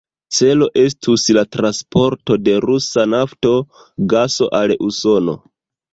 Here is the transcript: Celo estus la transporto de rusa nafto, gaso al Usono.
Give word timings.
Celo 0.35 0.67
estus 0.83 1.25
la 1.37 1.43
transporto 1.57 2.37
de 2.47 2.55
rusa 2.67 3.07
nafto, 3.15 3.53
gaso 4.15 4.49
al 4.61 4.75
Usono. 4.89 5.37